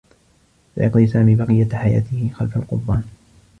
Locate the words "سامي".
1.07-1.35